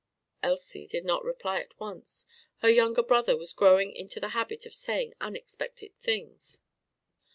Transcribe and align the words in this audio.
Elsie 0.41 0.87
did 0.87 1.05
not 1.05 1.23
reply 1.23 1.59
at 1.61 1.79
once. 1.79 2.25
Her 2.63 2.69
younger 2.71 3.03
brother 3.03 3.37
was 3.37 3.53
growing 3.53 3.91
into 3.93 4.19
the 4.19 4.29
habit 4.29 4.65
of 4.65 4.73
saying 4.73 5.13
unexpected 5.19 5.95
things. 5.99 6.59